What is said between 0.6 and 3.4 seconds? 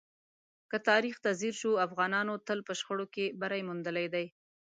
که تاریخ ته ځیر شو، افغانانو تل په شخړو کې